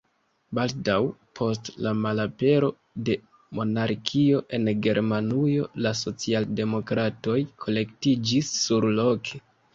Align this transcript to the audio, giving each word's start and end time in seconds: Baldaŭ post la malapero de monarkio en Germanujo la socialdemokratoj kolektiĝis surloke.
Baldaŭ 0.59 0.95
post 1.39 1.67
la 1.87 1.91
malapero 2.05 2.69
de 3.09 3.17
monarkio 3.59 4.41
en 4.59 4.65
Germanujo 4.87 5.69
la 5.87 5.93
socialdemokratoj 6.01 7.39
kolektiĝis 7.69 8.53
surloke. 8.65 9.45